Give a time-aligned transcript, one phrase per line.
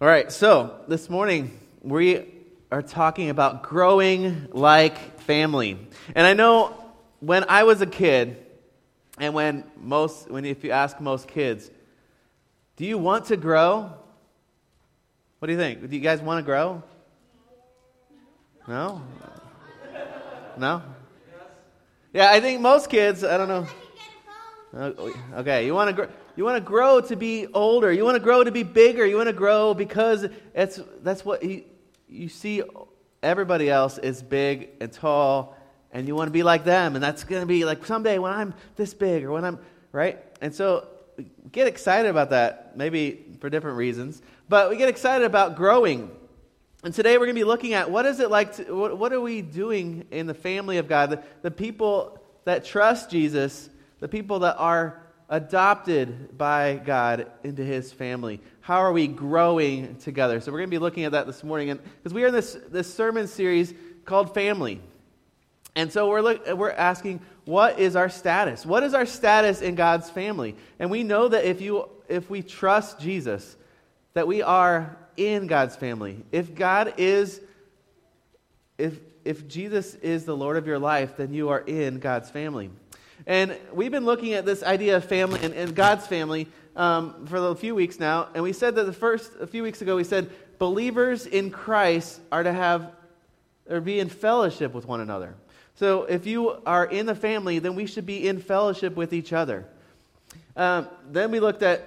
[0.00, 2.24] All right, so this morning we
[2.70, 5.76] are talking about growing like family.
[6.14, 6.72] And I know
[7.18, 8.36] when I was a kid,
[9.18, 11.68] and when most, when if you ask most kids,
[12.76, 13.92] do you want to grow?
[15.40, 15.90] What do you think?
[15.90, 16.80] Do you guys want to grow?
[18.68, 19.02] No?
[20.56, 20.82] No?
[22.12, 23.66] Yeah, I think most kids, I don't know.
[24.72, 26.08] Uh, okay, you want to grow.
[26.38, 27.92] You want to grow to be older.
[27.92, 29.04] You want to grow to be bigger.
[29.04, 30.24] You want to grow because
[30.54, 31.64] it's, that's what you,
[32.08, 32.62] you see
[33.24, 35.56] everybody else is big and tall,
[35.90, 36.94] and you want to be like them.
[36.94, 39.58] And that's going to be like someday when I'm this big or when I'm,
[39.90, 40.24] right?
[40.40, 40.86] And so
[41.50, 44.22] get excited about that, maybe for different reasons.
[44.48, 46.08] But we get excited about growing.
[46.84, 49.12] And today we're going to be looking at what is it like, to, what, what
[49.12, 51.10] are we doing in the family of God?
[51.10, 57.92] The, the people that trust Jesus, the people that are adopted by God into his
[57.92, 58.40] family?
[58.60, 60.40] How are we growing together?
[60.40, 62.34] So we're going to be looking at that this morning and because we are in
[62.34, 64.80] this, this sermon series called Family.
[65.76, 68.66] And so we're, look, we're asking, what is our status?
[68.66, 70.56] What is our status in God's family?
[70.78, 73.56] And we know that if, you, if we trust Jesus,
[74.14, 76.24] that we are in God's family.
[76.32, 77.40] If God is,
[78.78, 82.70] if, if Jesus is the Lord of your life, then you are in God's family.
[83.28, 87.36] And we've been looking at this idea of family and, and God's family um, for
[87.36, 88.28] a few weeks now.
[88.34, 92.20] And we said that the first, a few weeks ago, we said believers in Christ
[92.32, 92.90] are to have
[93.68, 95.34] or be in fellowship with one another.
[95.74, 99.34] So if you are in the family, then we should be in fellowship with each
[99.34, 99.66] other.
[100.56, 101.86] Um, then we looked at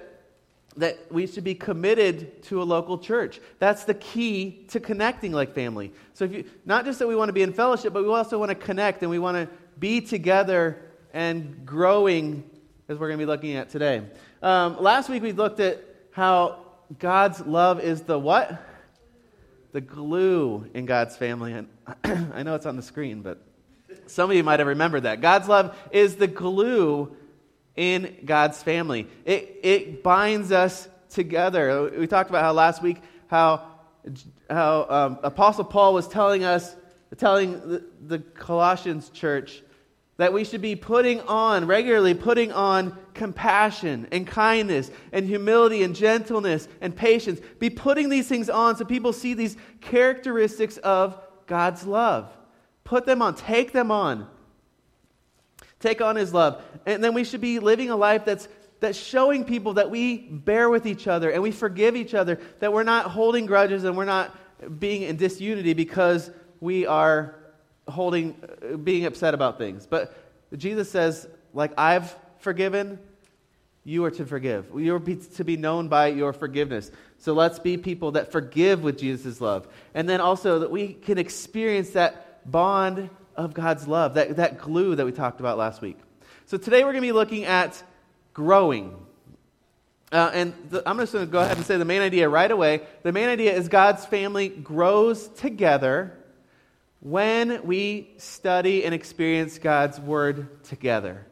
[0.76, 3.40] that we should be committed to a local church.
[3.58, 5.92] That's the key to connecting like family.
[6.14, 8.38] So if you not just that we want to be in fellowship, but we also
[8.38, 9.48] want to connect and we want to
[9.80, 10.78] be together
[11.12, 12.42] and growing
[12.88, 14.02] as we're going to be looking at today.
[14.42, 16.58] Um, last week we looked at how
[16.98, 18.60] God's love is the what?
[19.72, 21.52] The glue in God's family.
[21.52, 21.68] And
[22.34, 23.42] I know it's on the screen, but
[24.06, 25.20] some of you might have remembered that.
[25.20, 27.14] God's love is the glue
[27.76, 29.06] in God's family.
[29.24, 31.90] It, it binds us together.
[31.98, 32.98] We talked about how last week
[33.28, 33.66] how,
[34.50, 36.74] how um, Apostle Paul was telling us,
[37.16, 39.62] telling the, the Colossians church
[40.18, 45.96] that we should be putting on, regularly putting on compassion and kindness and humility and
[45.96, 47.40] gentleness and patience.
[47.58, 52.30] Be putting these things on so people see these characteristics of God's love.
[52.84, 54.28] Put them on, take them on.
[55.80, 56.62] Take on His love.
[56.86, 58.48] And then we should be living a life that's,
[58.80, 62.72] that's showing people that we bear with each other and we forgive each other, that
[62.72, 64.36] we're not holding grudges and we're not
[64.78, 66.30] being in disunity because
[66.60, 67.41] we are
[67.92, 68.36] holding,
[68.82, 69.86] being upset about things.
[69.86, 70.16] But
[70.56, 72.98] Jesus says, like I've forgiven,
[73.84, 74.66] you are to forgive.
[74.76, 76.90] You are to be known by your forgiveness.
[77.18, 79.66] So let's be people that forgive with Jesus' love.
[79.94, 84.94] And then also that we can experience that bond of God's love, that, that glue
[84.96, 85.98] that we talked about last week.
[86.46, 87.82] So today we're going to be looking at
[88.34, 88.94] growing.
[90.10, 92.50] Uh, and the, I'm just going to go ahead and say the main idea right
[92.50, 92.82] away.
[93.02, 96.16] The main idea is God's family grows together
[97.02, 101.26] when we study and experience God's Word together.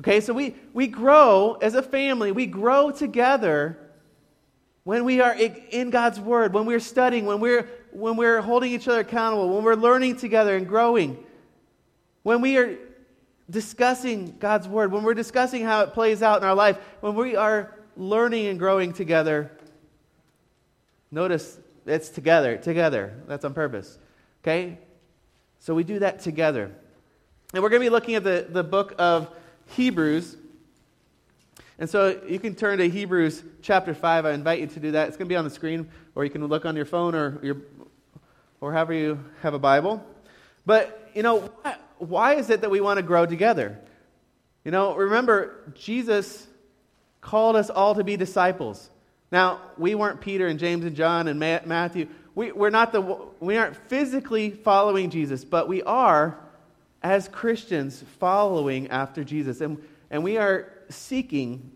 [0.00, 3.78] Okay, so we, we grow as a family, we grow together
[4.82, 8.88] when we are in God's Word, when we're studying, when we're, when we're holding each
[8.88, 11.24] other accountable, when we're learning together and growing,
[12.24, 12.76] when we are
[13.48, 17.36] discussing God's Word, when we're discussing how it plays out in our life, when we
[17.36, 19.52] are learning and growing together.
[21.12, 23.14] Notice it's together, together.
[23.28, 23.98] That's on purpose.
[24.42, 24.78] Okay?
[25.60, 26.70] So we do that together.
[27.52, 29.28] And we're going to be looking at the, the book of
[29.68, 30.36] Hebrews.
[31.78, 34.26] And so you can turn to Hebrews chapter 5.
[34.26, 35.08] I invite you to do that.
[35.08, 37.38] It's going to be on the screen, or you can look on your phone or,
[37.42, 37.56] your,
[38.60, 40.04] or however you have a Bible.
[40.64, 43.78] But, you know, why, why is it that we want to grow together?
[44.64, 46.46] You know, remember, Jesus
[47.20, 48.90] called us all to be disciples.
[49.30, 53.00] Now, we weren't Peter and James and John and Matthew we, we're not the,
[53.40, 56.38] we aren't physically following Jesus, but we are,
[57.02, 59.62] as Christians, following after Jesus.
[59.62, 61.72] And, and we are seeking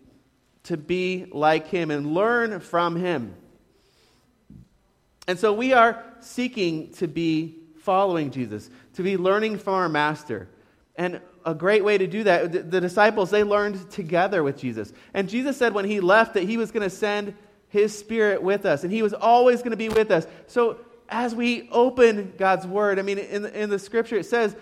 [0.65, 3.33] to be like him and learn from him.
[5.27, 10.47] And so we are seeking to be following Jesus, to be learning from our master.
[10.95, 14.93] And a great way to do that, the, the disciples, they learned together with Jesus.
[15.15, 17.33] And Jesus said when he left that he was going to send
[17.71, 20.27] his Spirit with us, and He was always going to be with us.
[20.47, 20.77] So
[21.07, 24.55] as we open God's Word, I mean, in in the Scripture it says,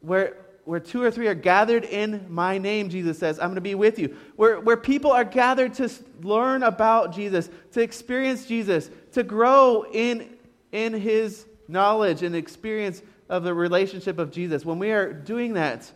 [0.00, 3.60] where where two or three are gathered in my name, Jesus says, I'm going to
[3.60, 4.16] be with you.
[4.36, 5.90] Where, where people are gathered to
[6.22, 10.36] learn about Jesus, to experience Jesus, to grow in,
[10.70, 14.64] in his knowledge and experience of the relationship of Jesus.
[14.64, 15.90] When we are doing that,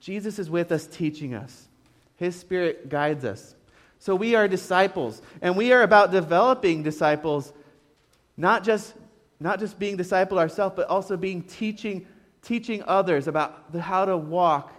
[0.00, 1.68] Jesus is with us teaching us.
[2.16, 3.54] His Spirit guides us.
[4.00, 7.52] So we are disciples, and we are about developing disciples,
[8.34, 8.94] not just,
[9.38, 12.06] not just being discipled ourselves, but also being teaching,
[12.40, 14.72] teaching others about the, how to walk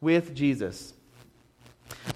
[0.00, 0.94] with Jesus.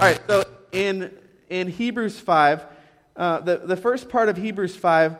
[0.00, 0.42] All right, so
[0.72, 1.16] in,
[1.48, 2.66] in Hebrews 5,
[3.14, 5.18] uh, the, the first part of Hebrews 5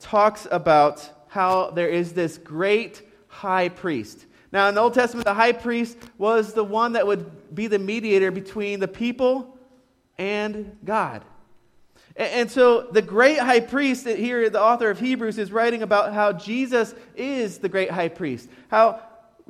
[0.00, 4.24] talks about how there is this great high priest.
[4.50, 7.78] Now, in the Old Testament, the high priest was the one that would be the
[7.78, 9.53] mediator between the people
[10.18, 11.24] and God.
[12.16, 16.32] And so the great high priest, here the author of Hebrews is writing about how
[16.32, 19.00] Jesus is the great high priest, how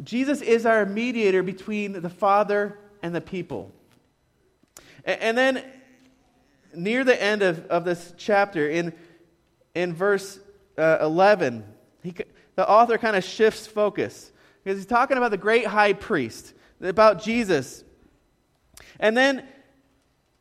[0.03, 3.71] Jesus is our mediator between the Father and the people.
[5.05, 5.63] And then
[6.75, 8.95] near the end of, of this chapter, in,
[9.75, 10.39] in verse
[10.79, 11.65] uh, 11,
[12.03, 12.15] he,
[12.57, 14.33] the author kind of shifts focus
[14.63, 17.85] because he's talking about the great high priest, about Jesus.
[18.99, 19.47] And then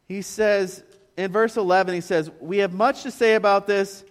[0.08, 0.84] he says,
[1.18, 4.04] in verse 11, he says, We have much to say about this,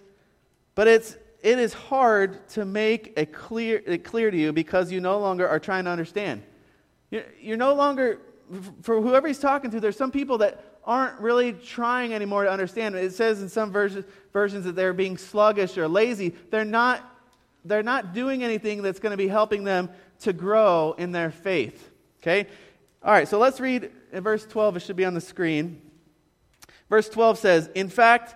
[0.75, 5.01] but it's, it is hard to make it clear, it clear to you because you
[5.01, 6.41] no longer are trying to understand.
[7.11, 8.19] You're, you're no longer,
[8.81, 12.95] for whoever he's talking to, there's some people that aren't really trying anymore to understand.
[12.95, 16.33] It says in some versions, versions that they're being sluggish or lazy.
[16.49, 17.09] They're not,
[17.63, 19.89] they're not doing anything that's going to be helping them
[20.21, 21.89] to grow in their faith.
[22.21, 22.47] Okay?
[23.03, 24.77] All right, so let's read in verse 12.
[24.77, 25.81] It should be on the screen.
[26.89, 28.35] Verse 12 says, In fact,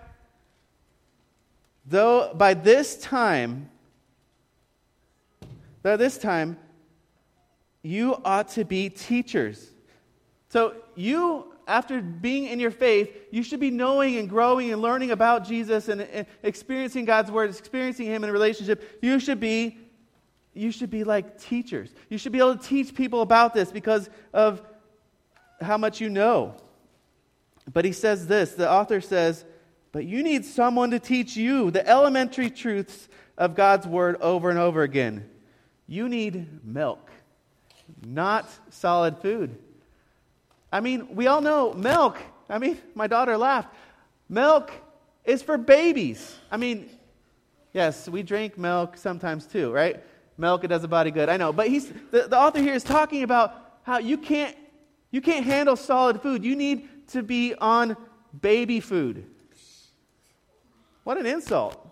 [1.86, 3.70] though by this time,
[5.82, 6.58] by this time,
[7.82, 9.70] you ought to be teachers.
[10.48, 15.12] So you, after being in your faith, you should be knowing and growing and learning
[15.12, 18.98] about Jesus and, and experiencing God's word, experiencing Him in a relationship.
[19.00, 19.78] You should be
[20.54, 21.94] you should be like teachers.
[22.08, 24.60] You should be able to teach people about this because of
[25.60, 26.54] how much you know.
[27.72, 29.44] But he says this the author says,
[29.92, 34.58] But you need someone to teach you the elementary truths of God's word over and
[34.58, 35.28] over again.
[35.86, 37.10] You need milk,
[38.04, 39.56] not solid food.
[40.70, 42.18] I mean, we all know milk.
[42.48, 43.74] I mean, my daughter laughed.
[44.28, 44.70] Milk
[45.24, 46.36] is for babies.
[46.50, 46.90] I mean,
[47.72, 50.02] yes, we drink milk sometimes too, right?
[50.36, 51.28] Milk, it does a body good.
[51.28, 51.52] I know.
[51.52, 54.56] But he's, the, the author here is talking about how you can't,
[55.10, 56.44] you can't handle solid food.
[56.44, 57.96] You need to be on
[58.40, 59.24] baby food.
[61.04, 61.84] What an insult.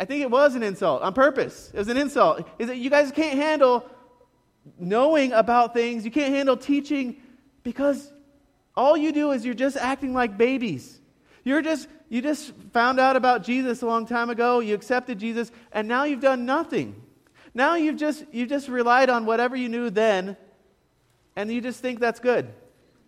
[0.00, 1.70] I think it was an insult on purpose.
[1.74, 2.48] It was an insult.
[2.58, 3.88] Is that you guys can't handle
[4.78, 7.16] knowing about things, you can't handle teaching
[7.62, 8.12] because
[8.76, 11.00] all you do is you're just acting like babies.
[11.42, 15.50] You're just you just found out about Jesus a long time ago, you accepted Jesus,
[15.72, 17.02] and now you've done nothing.
[17.54, 20.36] Now you've just you just relied on whatever you knew then,
[21.38, 22.52] and you just think that's good.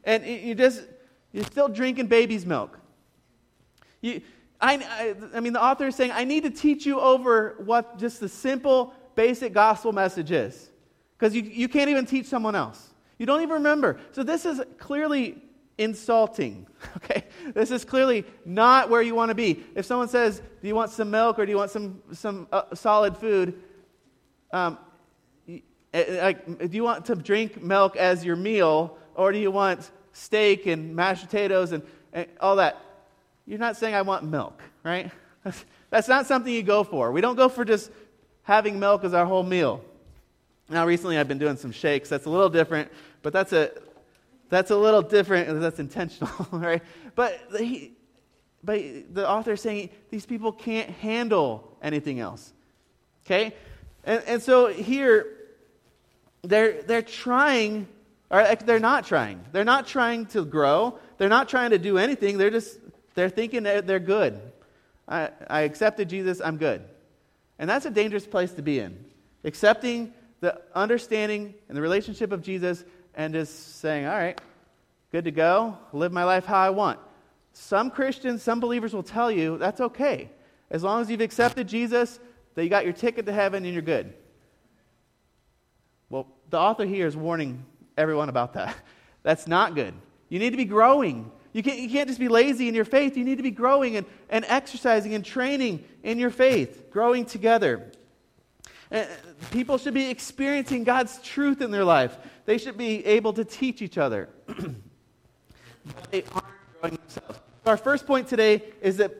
[0.05, 0.85] And you just,
[1.33, 2.79] you're still drinking baby's milk.
[4.01, 4.21] You,
[4.61, 7.99] I, I, I mean, the author is saying, I need to teach you over what
[7.99, 10.71] just the simple, basic gospel message is.
[11.19, 12.91] Because you, you can't even teach someone else.
[13.19, 13.99] You don't even remember.
[14.13, 15.43] So this is clearly
[15.77, 16.67] insulting.
[16.97, 17.25] Okay?
[17.53, 19.65] This is clearly not where you want to be.
[19.75, 22.75] If someone says, Do you want some milk or do you want some, some uh,
[22.75, 23.61] solid food?
[24.53, 24.79] Um,
[25.93, 29.51] Eh, eh, like, do you want to drink milk as your meal or do you
[29.51, 31.83] want steak and mashed potatoes and,
[32.13, 32.81] and all that?
[33.47, 35.11] You're not saying, I want milk, right?
[35.45, 37.11] That's, that's not something you go for.
[37.11, 37.91] We don't go for just
[38.43, 39.83] having milk as our whole meal.
[40.69, 42.11] Now, recently I've been doing some shakes.
[42.11, 42.93] That's a little different,
[43.23, 43.73] but that's a,
[44.51, 45.61] that's a little different.
[45.61, 46.83] That's intentional, right?
[47.15, 47.95] But, he,
[48.63, 48.81] but
[49.15, 52.53] the author is saying these people can't handle anything else.
[53.25, 53.55] Okay?
[54.05, 55.39] And, and so here,
[56.43, 57.87] they're, they're trying
[58.31, 59.45] or they're not trying.
[59.53, 60.99] They're not trying to grow.
[61.19, 62.39] They're not trying to do anything.
[62.39, 62.79] They're just,
[63.15, 64.41] they're thinking they're, they're good.
[65.09, 66.83] I, I accepted Jesus, I'm good.
[67.59, 69.05] And that's a dangerous place to be in.
[69.43, 74.41] Accepting the understanding and the relationship of Jesus and just saying, all right,
[75.11, 77.01] good to go, live my life how I want.
[77.53, 80.31] Some Christians, some believers will tell you that's okay.
[80.71, 82.21] As long as you've accepted Jesus,
[82.55, 84.15] that you got your ticket to heaven and you're good.
[86.51, 87.65] The author here is warning
[87.97, 88.77] everyone about that.
[89.23, 89.95] That's not good.
[90.29, 91.31] You need to be growing.
[91.53, 93.17] You can't, you can't just be lazy in your faith.
[93.17, 97.91] You need to be growing and, and exercising and training in your faith, growing together.
[98.91, 99.09] And
[99.51, 102.17] people should be experiencing God's truth in their life.
[102.45, 104.29] They should be able to teach each other.
[106.11, 106.47] they aren't
[106.81, 107.39] growing themselves.
[107.65, 109.13] So our first point today is that,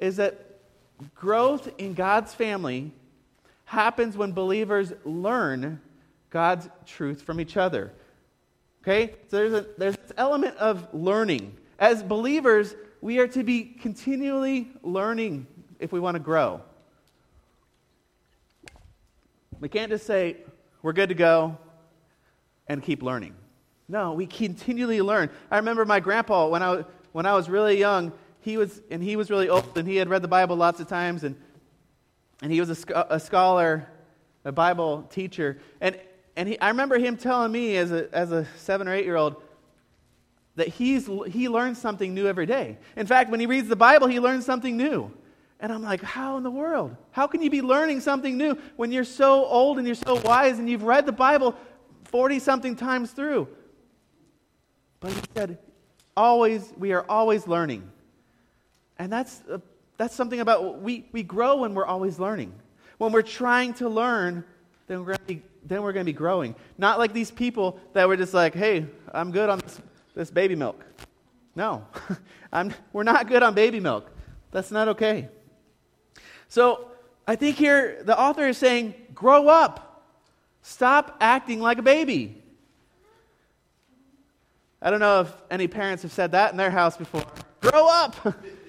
[0.00, 0.60] is that
[1.14, 2.92] growth in God's family
[3.64, 5.80] happens when believers learn
[6.30, 7.92] God's truth from each other.
[8.82, 9.14] Okay?
[9.28, 11.56] So there's, a, there's this element of learning.
[11.78, 15.46] As believers, we are to be continually learning
[15.78, 16.60] if we want to grow.
[19.60, 20.36] We can't just say,
[20.82, 21.58] we're good to go
[22.68, 23.34] and keep learning.
[23.88, 25.30] No, we continually learn.
[25.50, 29.16] I remember my grandpa, when I, when I was really young, he was, and he
[29.16, 31.34] was really old, and he had read the Bible lots of times, and,
[32.42, 33.88] and he was a, a scholar,
[34.44, 35.58] a Bible teacher.
[35.80, 35.98] And,
[36.38, 39.16] and he, I remember him telling me as a, as a seven or eight year
[39.16, 39.42] old
[40.54, 42.78] that he's, he learns something new every day.
[42.94, 45.12] In fact, when he reads the Bible, he learns something new.
[45.58, 46.96] And I'm like, how in the world?
[47.10, 50.60] How can you be learning something new when you're so old and you're so wise
[50.60, 51.56] and you've read the Bible
[52.04, 53.48] 40 something times through?
[55.00, 55.58] But he said,
[56.16, 57.90] always, we are always learning.
[58.96, 59.58] And that's, uh,
[59.96, 62.52] that's something about, we, we grow when we're always learning.
[62.98, 64.44] When we're trying to learn,
[64.86, 66.54] then we're going to be, then we're going to be growing.
[66.78, 69.80] Not like these people that were just like, hey, I'm good on this,
[70.14, 70.84] this baby milk.
[71.54, 71.86] No,
[72.52, 74.10] I'm, we're not good on baby milk.
[74.50, 75.28] That's not okay.
[76.48, 76.90] So
[77.26, 80.06] I think here the author is saying, grow up.
[80.62, 82.42] Stop acting like a baby.
[84.80, 87.24] I don't know if any parents have said that in their house before.
[87.60, 88.16] Grow up.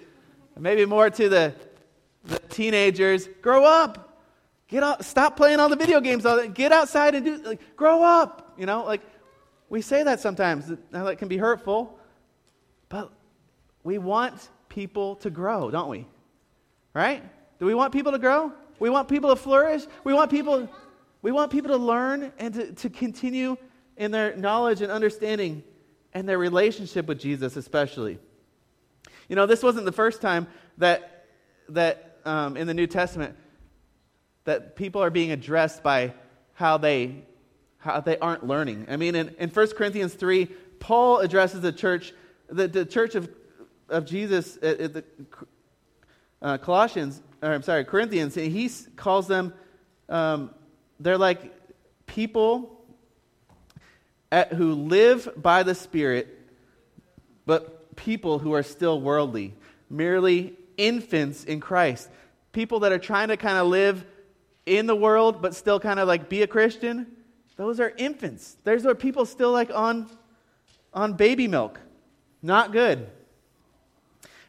[0.59, 1.53] Maybe more to the,
[2.25, 3.27] the teenagers.
[3.41, 4.08] Grow up.
[4.69, 6.25] Get out, stop playing all the video games.
[6.25, 6.47] All.
[6.47, 7.37] Get outside and do.
[7.37, 8.53] Like, grow up.
[8.57, 9.01] You know, like
[9.67, 10.71] we say that sometimes.
[10.91, 11.97] Now that can be hurtful,
[12.87, 13.11] but
[13.83, 16.07] we want people to grow, don't we?
[16.93, 17.23] Right?
[17.57, 18.53] Do we want people to grow?
[18.79, 19.83] We want people to flourish.
[20.03, 20.69] We want people.
[21.23, 23.57] We want people to learn and to, to continue
[23.97, 25.63] in their knowledge and understanding
[26.13, 28.19] and their relationship with Jesus, especially.
[29.27, 30.47] You know, this wasn't the first time
[30.77, 31.25] that,
[31.69, 33.35] that um, in the New Testament
[34.49, 36.11] that people are being addressed by
[36.55, 37.13] how they,
[37.77, 38.87] how they aren't learning.
[38.89, 40.45] I mean, in, in 1 Corinthians 3,
[40.79, 42.13] Paul addresses the church,
[42.49, 43.29] the, the church of,
[43.89, 45.03] of Jesus at, at the
[46.41, 49.53] uh, Colossians, or I'm sorry, Corinthians, and he calls them,
[50.09, 50.49] um,
[50.99, 51.53] they're like
[52.07, 52.75] people
[54.31, 56.27] at, who live by the Spirit,
[57.45, 59.53] but people who are still worldly,
[59.91, 62.09] merely infants in Christ.
[62.51, 64.03] People that are trying to kind of live
[64.69, 67.07] in the world, but still kind of like be a Christian.
[67.55, 68.57] Those are infants.
[68.63, 70.09] Those are people still like on,
[70.93, 71.79] on baby milk.
[72.41, 73.09] Not good.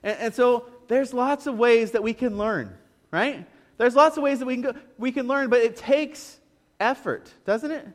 [0.02, 2.72] And, and so there's lots of ways that we can learn,
[3.10, 3.46] right?
[3.78, 6.38] There's lots of ways that we can, go, we can learn, but it takes
[6.78, 7.86] effort, doesn't it?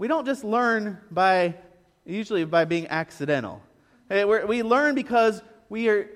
[0.00, 1.54] we don't just learn by,
[2.06, 3.60] usually by being accidental.
[4.08, 6.08] Eh, we learn because we are,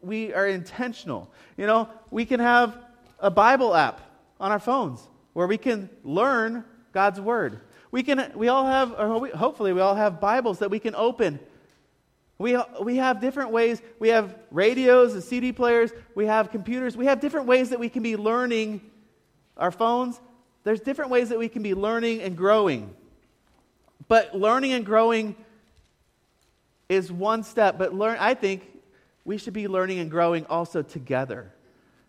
[0.00, 1.30] we are intentional.
[1.58, 2.78] You know, we can have
[3.18, 4.00] a Bible app
[4.40, 7.60] on our phones where we can learn God's Word.
[7.90, 11.38] We, can, we all have, or hopefully, we all have Bibles that we can open.
[12.38, 13.80] We, we have different ways.
[13.98, 15.90] We have radios and CD players.
[16.14, 16.96] We have computers.
[16.96, 18.82] We have different ways that we can be learning
[19.56, 20.20] our phones.
[20.64, 22.94] There's different ways that we can be learning and growing.
[24.08, 25.34] But learning and growing
[26.88, 28.62] is one step, but learn I think
[29.24, 31.52] we should be learning and growing also together.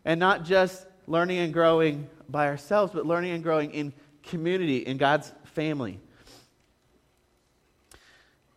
[0.05, 4.97] And not just learning and growing by ourselves, but learning and growing in community, in
[4.97, 5.99] God's family.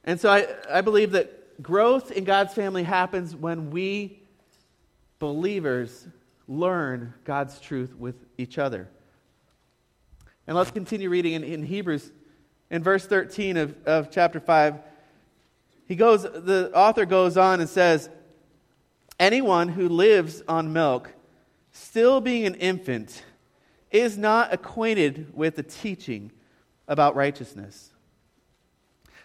[0.05, 4.23] And so I, I believe that growth in God's family happens when we
[5.19, 6.07] believers
[6.49, 8.89] learn God's truth with each other.
[10.47, 12.11] And let's continue reading in, in Hebrews
[12.71, 14.79] in verse 13 of, of chapter 5,
[15.87, 18.09] he goes, the author goes on and says,
[19.19, 21.13] Anyone who lives on milk,
[21.73, 23.23] still being an infant,
[23.91, 26.31] is not acquainted with the teaching
[26.87, 27.91] about righteousness.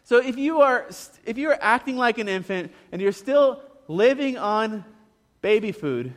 [0.04, 0.88] So if you are
[1.26, 4.86] if you are acting like an infant and you're still living on
[5.42, 6.14] baby food,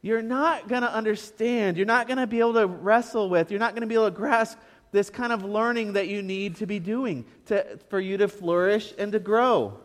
[0.00, 1.76] you're not going to understand.
[1.76, 3.50] You're not going to be able to wrestle with.
[3.50, 4.58] You're not going to be able to grasp
[4.92, 8.94] this kind of learning that you need to be doing to, for you to flourish
[8.96, 9.78] and to grow.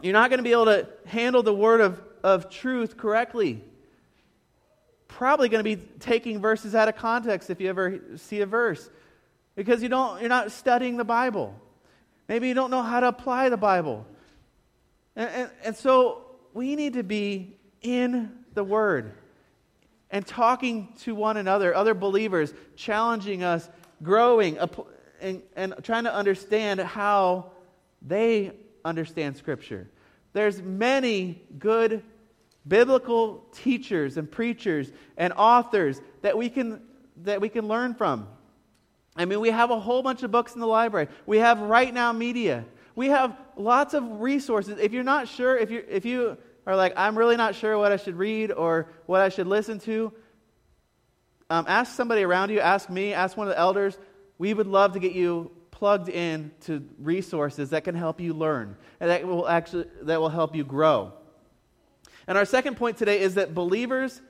[0.00, 3.62] You're not going to be able to handle the word of, of truth correctly.
[5.08, 8.90] Probably going to be taking verses out of context if you ever see a verse
[9.56, 11.54] because you don't, you're not studying the Bible.
[12.28, 14.06] Maybe you don't know how to apply the Bible.
[15.16, 16.22] And, and, and so
[16.52, 19.12] we need to be in the Word.
[20.10, 23.68] and talking to one another, other believers, challenging us,
[24.02, 24.58] growing,
[25.20, 27.50] and, and trying to understand how
[28.00, 28.52] they
[28.84, 29.88] understand Scripture.
[30.38, 32.04] There's many good
[32.64, 36.80] biblical teachers and preachers and authors that we can
[37.24, 38.28] that we can learn from.
[39.16, 41.08] I mean, we have a whole bunch of books in the library.
[41.26, 42.64] We have RightNow Media.
[42.94, 44.78] We have lots of resources.
[44.80, 47.90] If you're not sure, if you if you are like, I'm really not sure what
[47.90, 50.12] I should read or what I should listen to,
[51.50, 52.60] um, ask somebody around you.
[52.60, 53.12] Ask me.
[53.12, 53.98] Ask one of the elders.
[54.38, 58.76] We would love to get you plugged in to resources that can help you learn
[58.98, 61.12] and that will actually that will help you grow.
[62.26, 64.20] And our second point today is that believers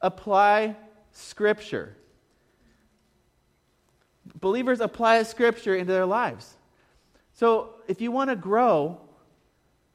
[0.00, 0.76] apply
[1.10, 1.96] scripture.
[4.40, 6.56] Believers apply scripture into their lives.
[7.34, 9.00] So, if you want to grow,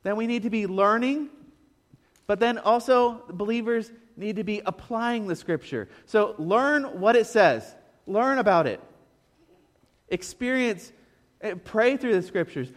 [0.03, 1.29] then we need to be learning,
[2.25, 5.87] but then also believers need to be applying the scripture.
[6.05, 8.81] So, learn what it says, learn about it,
[10.09, 10.91] experience
[11.41, 12.69] Eh, pray through the scriptures.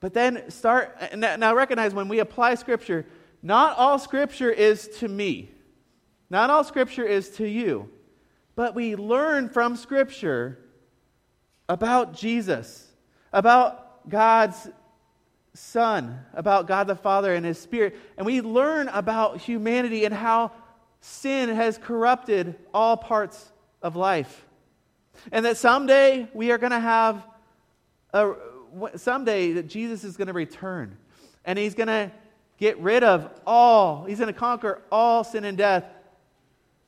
[0.00, 3.06] But then start, eh, now recognize when we apply scripture,
[3.42, 5.50] not all scripture is to me.
[6.30, 7.90] Not all scripture is to you.
[8.54, 10.58] But we learn from scripture
[11.68, 12.90] about Jesus,
[13.32, 14.68] about God's
[15.54, 17.96] Son, about God the Father and His Spirit.
[18.16, 20.52] And we learn about humanity and how
[21.00, 24.46] sin has corrupted all parts of life.
[25.32, 27.24] And that someday we are going to have
[28.16, 30.96] uh, someday that Jesus is going to return
[31.44, 32.10] and he's going to
[32.58, 35.84] get rid of all, he's going to conquer all sin and death.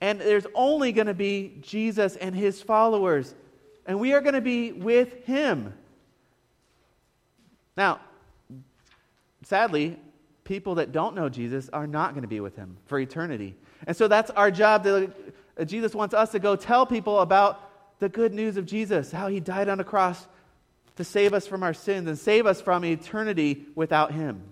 [0.01, 3.35] And there's only going to be Jesus and his followers.
[3.87, 5.75] And we are going to be with him.
[7.77, 8.01] Now,
[9.45, 9.99] sadly,
[10.45, 13.55] people that don't know Jesus are not going to be with him for eternity.
[13.87, 14.85] And so that's our job.
[14.85, 15.13] To,
[15.59, 19.29] uh, Jesus wants us to go tell people about the good news of Jesus, how
[19.29, 20.27] he died on a cross
[20.99, 24.43] to save us from our sins and save us from eternity without Him.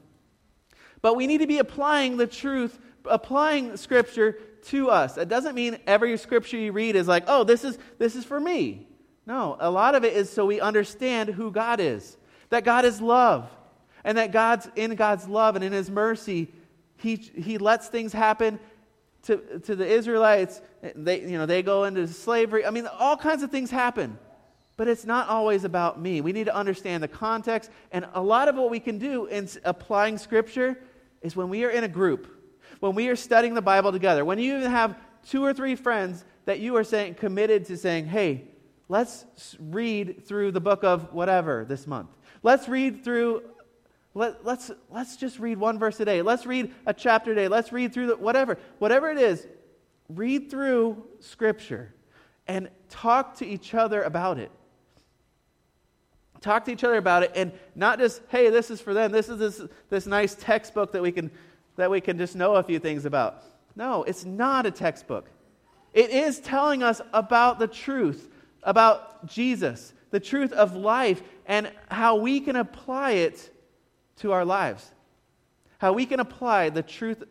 [1.03, 5.19] But we need to be applying the truth, applying Scripture to us.
[5.19, 8.39] It doesn't mean every Scripture you read is like, oh, this is, this is for
[8.39, 8.87] me.
[9.27, 12.17] No, a lot of it is so we understand who God is,
[12.51, 13.51] that God is love,
[14.05, 16.47] and that God's in God's love and in His mercy,
[16.99, 18.61] He, he lets things happen
[19.25, 20.63] to, to the Israelites.
[20.95, 22.65] They, you know, they go into slavery.
[22.65, 24.17] I mean, all kinds of things happen.
[24.77, 26.21] But it's not always about me.
[26.21, 27.71] We need to understand the context.
[27.93, 30.79] And a lot of what we can do in applying Scripture
[31.23, 32.29] is when we are in a group,
[32.81, 34.97] when we are studying the Bible together, when you have
[35.29, 38.45] two or three friends that you are saying, committed to saying, hey,
[38.89, 39.25] let's
[39.59, 42.11] read through the book of whatever this month.
[42.43, 43.43] Let's read through,
[44.13, 46.21] let, let's, let's just read one verse a day.
[46.21, 47.49] Let's read a chapter a day.
[47.49, 48.59] Let's read through the, whatever.
[48.79, 49.47] Whatever it is,
[50.11, 51.95] read through Scripture
[52.47, 54.53] and talk to each other about it
[56.47, 59.13] talk to each other about it and not just hey this is for them.
[59.13, 61.31] This is this, this nice textbook that we can
[61.77, 63.43] that we can just know a few things about.
[63.75, 65.29] No it's not a textbook.
[65.93, 68.31] It is telling us about the truth
[68.63, 73.51] about jesus the truth of life and how we can apply it
[74.17, 74.93] to our lives.
[75.79, 77.23] How we can apply the truth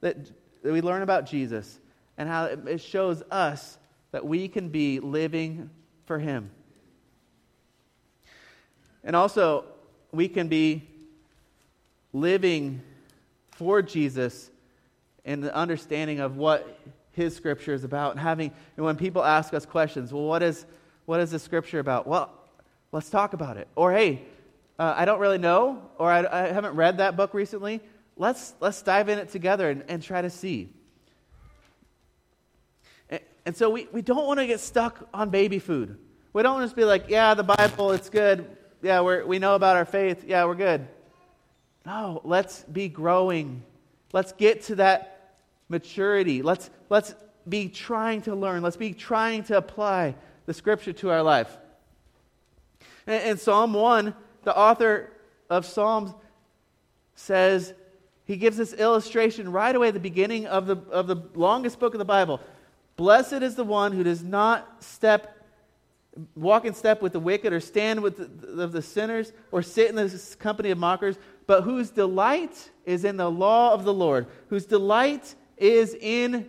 [0.00, 0.16] that,
[0.62, 1.78] that we learn about jesus
[2.18, 3.78] and how it shows us
[4.10, 5.70] that we can be living
[6.06, 6.50] for him
[9.04, 9.66] and also,
[10.12, 10.88] we can be
[12.14, 12.80] living
[13.52, 14.50] for Jesus
[15.24, 16.78] in the understanding of what
[17.12, 18.12] his scripture is about.
[18.12, 20.64] And having and when people ask us questions well what is
[21.06, 22.06] what is the scripture about?
[22.06, 22.30] Well
[22.92, 23.68] let's talk about it.
[23.76, 24.22] Or hey
[24.78, 27.80] uh, i don't really know or I, I, haven't read that book recently.
[28.16, 30.70] Let's let's dive in it together and, and try to see.
[33.10, 35.98] And, and so we, we don't want to get stuck on baby food.
[36.32, 39.38] We don't want to just be like yeah the bible it's good yeah, we're, we
[39.38, 40.24] know about our faith.
[40.26, 40.86] Yeah, we're good.
[41.86, 43.62] No, let's be growing.
[44.12, 45.32] Let's get to that
[45.70, 46.42] maturity.
[46.42, 47.14] Let's, let's
[47.48, 48.62] be trying to learn.
[48.62, 51.56] Let's be trying to apply the scripture to our life.
[53.06, 55.10] In, in Psalm 1, the author
[55.48, 56.12] of Psalms
[57.14, 57.72] says,
[58.26, 61.94] he gives this illustration right away at the beginning of the, of the longest book
[61.94, 62.38] of the Bible.
[62.96, 65.33] Blessed is the one who does not step
[66.34, 69.96] walk in step with the wicked or stand with the, the, sinners or sit in
[69.96, 74.64] the company of mockers, but whose delight is in the law of the Lord, whose
[74.64, 76.48] delight is in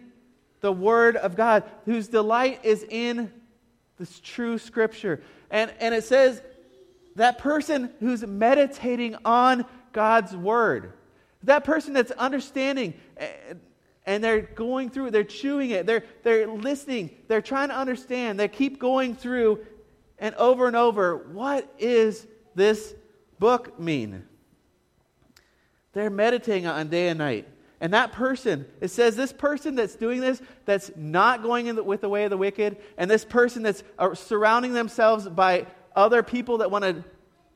[0.62, 3.32] the word of God, whose delight is in
[3.97, 5.21] this true scripture.
[5.49, 6.41] And, and it says
[7.15, 10.93] that person who's meditating on God's word,
[11.43, 13.28] that person that's understanding eh,
[14.06, 18.48] and they're going through, they're chewing it, they're, they're listening, they're trying to understand, they
[18.48, 19.65] keep going through
[20.20, 22.94] and over and over what is this
[23.39, 24.26] book mean?
[25.94, 27.48] They're meditating on day and night.
[27.82, 31.84] And that person, it says this person that's doing this, that's not going in the,
[31.84, 36.24] with the way of the wicked, and this person that's uh, surrounding themselves by other
[36.24, 37.04] people that want to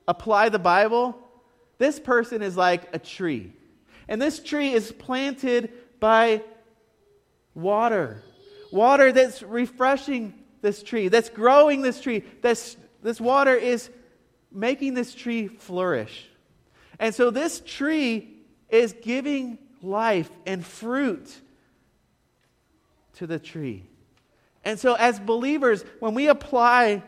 [0.08, 1.18] apply the Bible,
[1.78, 3.54] this person is like a tree.
[4.08, 6.44] And this tree is planted by
[7.54, 8.24] water.
[8.72, 12.24] Water that's refreshing this tree, that's growing this tree.
[12.42, 13.90] This, this water is
[14.52, 16.28] making this tree flourish.
[17.00, 18.36] And so this tree
[18.70, 21.34] is giving life and fruit
[23.16, 23.84] to the tree.
[24.64, 27.04] And so, as believers, when we apply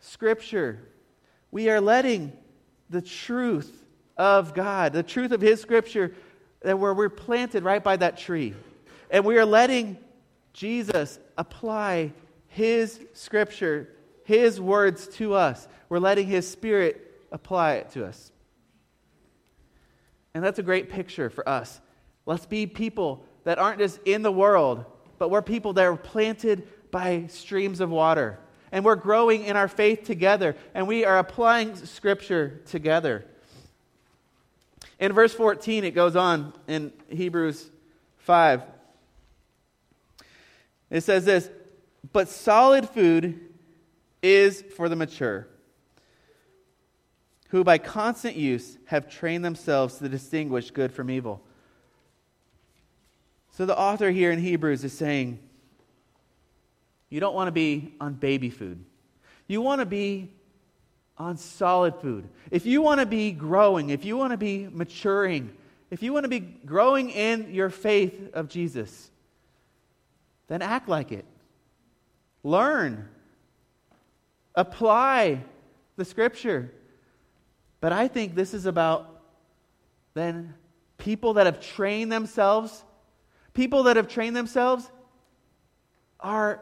[0.00, 0.78] Scripture,
[1.50, 2.32] we are letting
[2.90, 3.84] the truth
[4.16, 6.14] of God, the truth of His Scripture,
[6.64, 8.54] that where we're planted right by that tree.
[9.10, 9.98] And we are letting
[10.52, 12.12] Jesus apply
[12.48, 13.88] His Scripture,
[14.24, 15.68] His words to us.
[15.88, 18.32] We're letting His Spirit apply it to us.
[20.32, 21.80] And that's a great picture for us.
[22.26, 24.84] Let's be people that aren't just in the world,
[25.18, 28.38] but we're people that are planted by streams of water.
[28.72, 33.26] And we're growing in our faith together, and we are applying Scripture together.
[34.98, 37.70] In verse 14, it goes on in Hebrews
[38.18, 38.62] 5.
[40.90, 41.50] It says this
[42.12, 43.40] But solid food
[44.22, 45.48] is for the mature,
[47.48, 51.42] who by constant use have trained themselves to distinguish good from evil.
[53.52, 55.38] So the author here in Hebrews is saying,
[57.14, 58.84] you don't want to be on baby food.
[59.46, 60.32] You want to be
[61.16, 62.28] on solid food.
[62.50, 65.52] If you want to be growing, if you want to be maturing,
[65.90, 69.10] if you want to be growing in your faith of Jesus,
[70.48, 71.24] then act like it.
[72.42, 73.08] Learn.
[74.54, 75.42] Apply
[75.96, 76.70] the scripture.
[77.80, 79.22] But I think this is about
[80.14, 80.54] then
[80.98, 82.84] people that have trained themselves
[83.54, 84.90] People that have trained themselves
[86.18, 86.60] are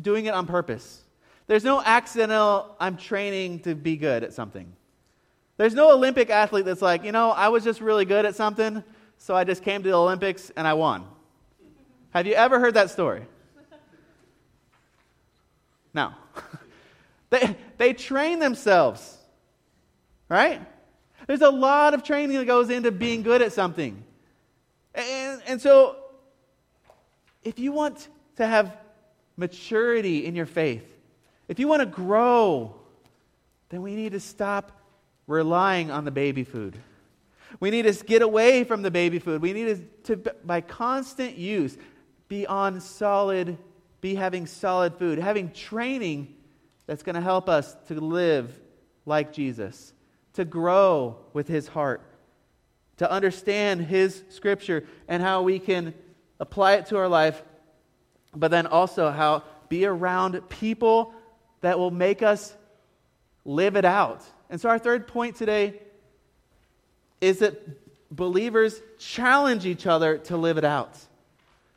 [0.00, 1.02] doing it on purpose.
[1.46, 4.72] There's no accidental, I'm training to be good at something.
[5.56, 8.82] There's no Olympic athlete that's like, you know, I was just really good at something,
[9.16, 11.06] so I just came to the Olympics and I won.
[12.10, 13.22] Have you ever heard that story?
[15.94, 16.12] No.
[17.30, 19.16] they, they train themselves,
[20.28, 20.60] right?
[21.26, 24.02] There's a lot of training that goes into being good at something.
[24.94, 25.96] And, and so
[27.42, 28.76] if you want to have
[29.36, 30.84] maturity in your faith,
[31.48, 32.74] if you want to grow,
[33.68, 34.72] then we need to stop
[35.26, 36.78] relying on the baby food.
[37.60, 39.40] We need to get away from the baby food.
[39.40, 41.78] We need to, by constant use,
[42.28, 43.56] be on solid,
[44.00, 46.34] be having solid food, having training
[46.86, 48.60] that's going to help us to live
[49.04, 49.92] like Jesus,
[50.34, 52.02] to grow with his heart,
[52.98, 55.94] to understand his scripture and how we can
[56.40, 57.42] apply it to our life,
[58.34, 61.14] but then also how be around people
[61.66, 62.54] that will make us
[63.44, 64.22] live it out.
[64.48, 65.80] And so, our third point today
[67.20, 67.60] is that
[68.14, 70.96] believers challenge each other to live it out.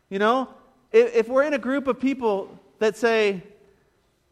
[0.10, 0.50] You know,
[0.92, 3.42] if, if we're in a group of people that say,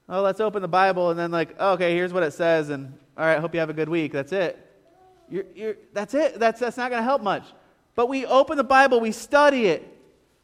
[0.08, 2.94] oh, let's open the Bible, and then, like, oh, okay, here's what it says, and
[3.18, 4.64] all right, hope you have a good week, that's it.
[5.28, 6.40] You're, you're, that's it.
[6.40, 7.46] That's, that's not going to help much.
[7.96, 9.88] But we open the Bible, we study it,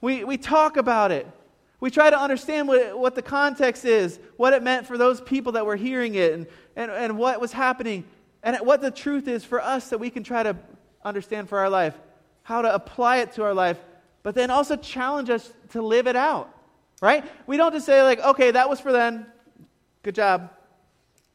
[0.01, 1.27] we, we talk about it.
[1.83, 5.51] We try to understand what, what the context is, what it meant for those people
[5.51, 8.05] that were hearing it, and, and, and what was happening,
[8.41, 10.55] and what the truth is for us that we can try to
[11.03, 11.93] understand for our life,
[12.43, 13.77] how to apply it to our life,
[14.23, 16.57] but then also challenge us to live it out,
[17.01, 17.25] right?
[17.47, 19.25] We don't just say, like, okay, that was for then,
[20.03, 20.51] good job.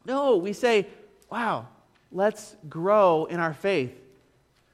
[0.07, 0.87] No, we say,
[1.31, 1.69] wow,
[2.11, 3.93] let's grow in our faith.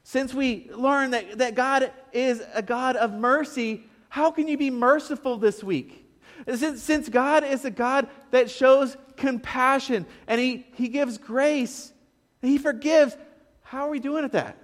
[0.05, 3.83] Since we learn that, that God is a God of mercy,
[4.15, 6.09] how can you be merciful this week?
[6.55, 11.93] Since, God is a God that shows compassion and he, he gives grace
[12.41, 13.17] and He forgives,
[13.63, 14.57] how are we doing at that?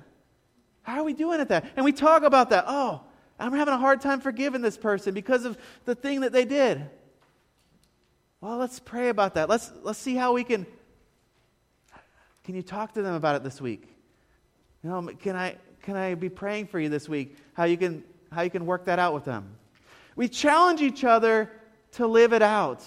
[0.82, 1.64] How are we doing at that?
[1.74, 2.66] And we talk about that.
[2.68, 3.00] Oh,
[3.40, 6.88] I'm having a hard time forgiving this person because of the thing that they did.
[8.40, 9.48] Well, let's pray about that.
[9.48, 10.64] Let's, let's see how we can.
[12.44, 13.88] Can you talk to them about it this week?
[14.84, 17.36] You know, can I, can I be praying for you this week?
[17.54, 19.56] How you can, how you can work that out with them.
[20.16, 21.50] We challenge each other
[21.92, 22.84] to live it out,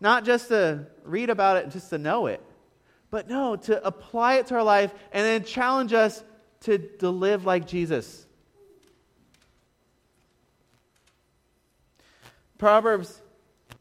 [0.00, 2.42] not just to read about it, and just to know it,
[3.10, 6.22] but no, to apply it to our life and then challenge us
[6.60, 8.26] to, to live like Jesus.
[12.58, 13.20] Proverbs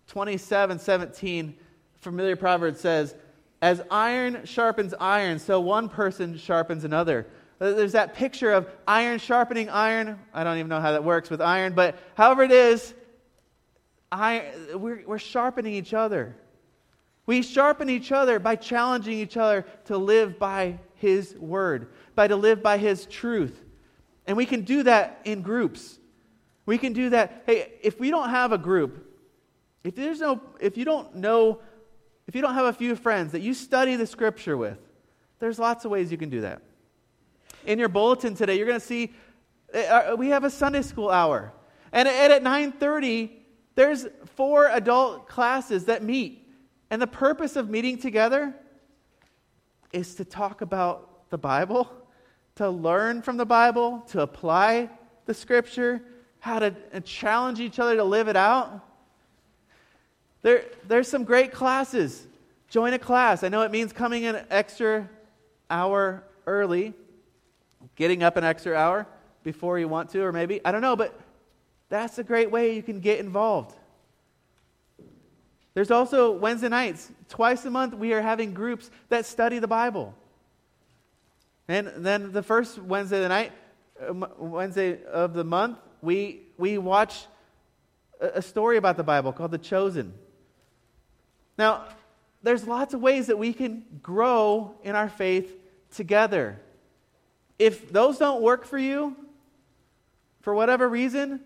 [0.08, 1.56] 27 17,
[1.98, 3.14] familiar proverb says,
[3.62, 7.28] As iron sharpens iron, so one person sharpens another.
[7.60, 10.18] There's that picture of iron sharpening iron.
[10.34, 12.94] I don't even know how that works with iron, but however it is,
[14.12, 14.46] iron,
[14.76, 16.36] we're, we're sharpening each other.
[17.26, 22.38] We sharpen each other by challenging each other to live by His word, by to
[22.38, 23.62] live by His truth.
[24.26, 26.00] And we can do that in groups.
[26.66, 27.44] We can do that.
[27.46, 29.06] Hey, if we don't have a group,
[29.84, 31.60] if there's no if you don't know
[32.28, 34.78] if you don't have a few friends that you study the scripture with,
[35.40, 36.62] there's lots of ways you can do that.
[37.66, 39.14] In your bulletin today, you're going to see
[39.74, 41.54] uh, we have a Sunday school hour.
[41.92, 43.30] And at 9:30,
[43.76, 46.48] there's four adult classes that meet.
[46.90, 48.56] And the purpose of meeting together
[49.92, 51.90] is to talk about the Bible,
[52.56, 54.90] to learn from the Bible, to apply
[55.26, 56.02] the scripture,
[56.40, 58.86] how to challenge each other to live it out.
[60.42, 62.26] There, there's some great classes.
[62.70, 63.44] Join a class.
[63.44, 65.10] I know it means coming an extra
[65.70, 66.94] hour early,
[67.96, 69.08] getting up an extra hour
[69.44, 71.20] before you want to, or maybe, I don't know, but
[71.90, 73.76] that's a great way you can get involved.
[75.74, 77.12] There's also Wednesday nights.
[77.30, 80.14] Twice a month, we are having groups that study the Bible.
[81.68, 83.52] And then the first Wednesday of the night,
[84.02, 87.28] uh, Wednesday of the month, we, we watch
[88.20, 90.14] a story about the Bible called The Chosen.
[91.58, 91.86] Now,
[92.44, 95.56] there's lots of ways that we can grow in our faith
[95.94, 96.60] together.
[97.60, 99.16] If those don't work for you,
[100.42, 101.42] for whatever reason,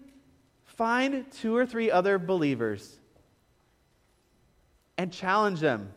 [0.63, 2.99] find two or three other believers
[4.97, 5.91] and challenge them.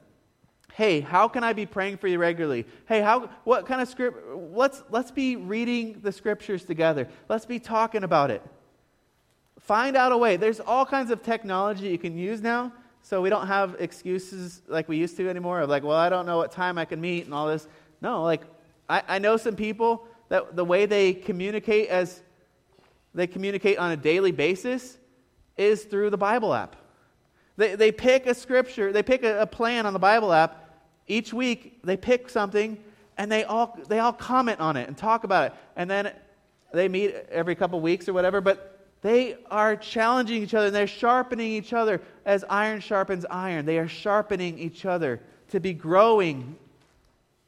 [0.73, 2.67] Hey, how can I be praying for you regularly?
[2.87, 4.19] Hey, how what kind of script
[4.53, 7.09] let's let's be reading the scriptures together.
[7.29, 8.43] Let's be talking about it.
[9.61, 10.37] Find out a way.
[10.37, 12.73] There's all kinds of technology you can use now
[13.07, 16.27] so we don't have excuses like we used to anymore of like, well, I don't
[16.27, 17.69] know what time I can meet and all this.
[18.03, 18.43] No, like,
[18.89, 22.23] I, I know some people that the way they communicate as
[23.15, 24.99] they communicate on a daily basis
[25.57, 26.77] is through the Bible app.
[27.57, 30.63] They, they pick a scripture, they pick a, a plan on the Bible app.
[31.09, 32.77] Each week, they pick something
[33.17, 35.59] and they all, they all comment on it and talk about it.
[35.77, 36.13] And then
[36.73, 40.87] they meet every couple weeks or whatever, but they are challenging each other and they're
[40.87, 43.65] sharpening each other as iron sharpens iron.
[43.65, 45.21] They are sharpening each other
[45.51, 46.57] to be growing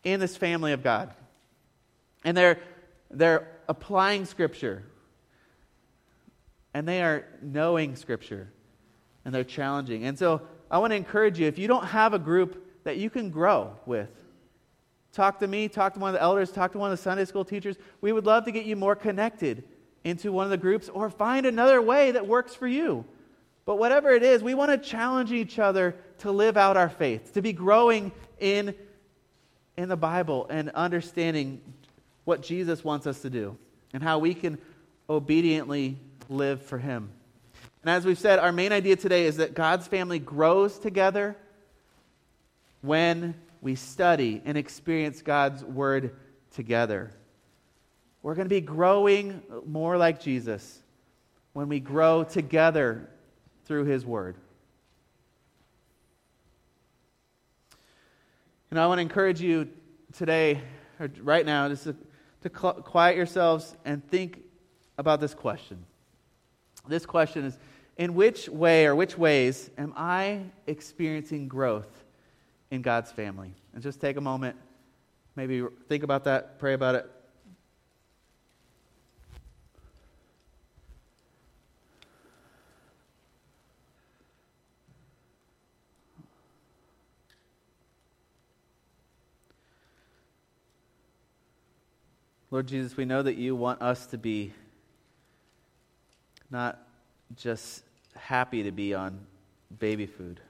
[0.05, 1.11] in this family of God.
[2.29, 2.59] And they're,
[3.11, 4.83] they're applying Scripture.
[6.75, 8.53] And they are knowing Scripture.
[9.25, 10.05] And they're challenging.
[10.05, 13.09] And so I want to encourage you if you don't have a group that you
[13.09, 14.11] can grow with,
[15.11, 17.25] talk to me, talk to one of the elders, talk to one of the Sunday
[17.25, 17.77] school teachers.
[18.03, 19.65] We would love to get you more connected
[20.05, 23.07] into one of the groups or find another way that works for you.
[23.65, 27.33] But whatever it is, we want to challenge each other to live out our faith,
[27.33, 28.75] to be growing in,
[29.79, 31.63] in the Bible and understanding
[32.29, 33.57] what Jesus wants us to do
[33.95, 34.59] and how we can
[35.09, 35.97] obediently
[36.29, 37.09] live for Him.
[37.83, 41.37] And as we've said, our main idea today is that God's family grows together
[42.83, 46.15] when we study and experience God's Word
[46.55, 47.15] together.
[48.23, 50.81] We're going to be growing more like Jesus
[51.55, 53.09] when we grow together
[53.65, 54.37] through His Word.
[58.71, 59.71] And I want to encourage you
[60.13, 60.61] today,
[61.01, 61.89] or right now, just
[62.43, 64.43] to, to quiet yourselves and think
[64.97, 65.85] about this question.
[66.87, 67.59] This question is
[67.97, 72.05] In which way or which ways am I experiencing growth
[72.71, 73.55] in God's family?
[73.75, 74.57] And just take a moment,
[75.37, 77.11] maybe think about that, pray about it.
[92.51, 94.55] Lord Jesus, we know that you want us to be
[96.51, 96.79] not
[97.37, 97.83] just
[98.17, 99.21] happy to be on
[99.79, 100.41] baby food.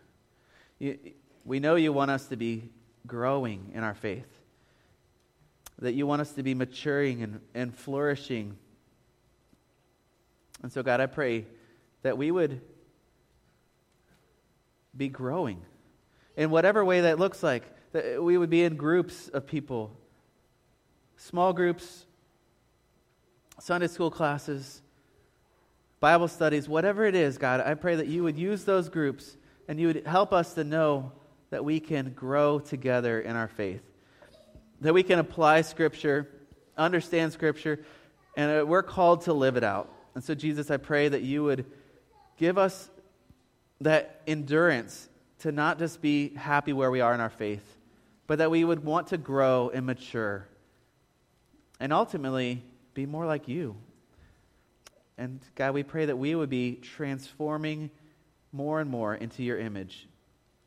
[0.79, 0.97] You,
[1.45, 2.71] we know you want us to be
[3.05, 4.29] growing in our faith,
[5.81, 8.57] that you want us to be maturing and, and flourishing.
[10.63, 11.47] And so, God, I pray
[12.03, 12.61] that we would
[14.97, 15.61] be growing
[16.37, 19.97] in whatever way that looks like, that we would be in groups of people
[21.18, 22.07] small groups,
[23.61, 24.81] Sunday school classes,
[26.00, 29.81] Bible studies, whatever it is, God, I pray that you would use those groups and
[29.81, 31.12] you would help us to know
[31.50, 33.83] that we can grow together in our faith,
[34.81, 36.28] that we can apply Scripture,
[36.76, 37.85] understand Scripture,
[38.37, 39.92] and we're called to live it out.
[40.14, 41.66] And so, Jesus, I pray that you would
[42.37, 42.88] give us
[43.81, 45.09] that endurance
[45.40, 47.76] to not just be happy where we are in our faith,
[48.28, 50.46] but that we would want to grow and mature
[51.81, 52.62] and ultimately
[52.95, 53.77] be more like you.
[55.17, 57.91] And God, we pray that we would be transforming
[58.53, 60.07] more and more into your image,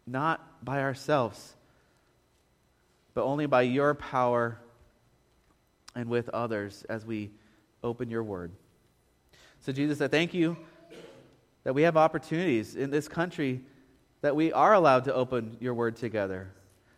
[0.05, 1.55] not by ourselves,
[3.13, 4.57] but only by your power
[5.95, 7.31] and with others as we
[7.83, 8.51] open your word.
[9.61, 10.57] So, Jesus, I thank you
[11.63, 13.61] that we have opportunities in this country
[14.21, 16.51] that we are allowed to open your word together,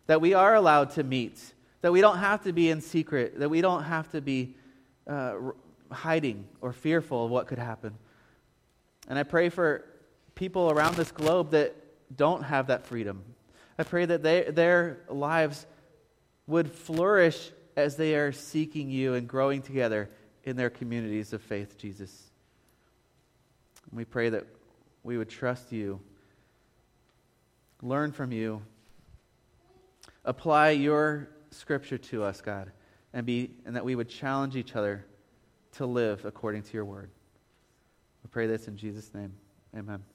[0.06, 1.40] that we are allowed to meet,
[1.84, 4.54] that we don't have to be in secret, that we don't have to be
[5.06, 5.34] uh,
[5.90, 7.92] hiding or fearful of what could happen.
[9.06, 9.84] And I pray for
[10.34, 11.76] people around this globe that
[12.16, 13.22] don't have that freedom.
[13.78, 15.66] I pray that they, their lives
[16.46, 20.08] would flourish as they are seeking you and growing together
[20.44, 22.30] in their communities of faith, Jesus.
[23.90, 24.46] And we pray that
[25.02, 26.00] we would trust you,
[27.82, 28.62] learn from you,
[30.24, 32.72] apply your scripture to us, God,
[33.12, 35.04] and, be, and that we would challenge each other
[35.72, 37.10] to live according to your word.
[38.22, 39.34] We pray this in Jesus' name.
[39.76, 40.13] Amen.